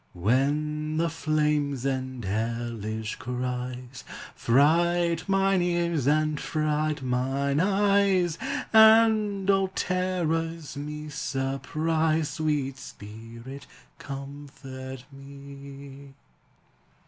[0.15, 8.39] When the dames and hellish cries Fright mine ears, and fright mine eyes,
[8.73, 13.67] And all terrors me surprise, Sweet Spirit,
[13.99, 16.15] comfort me!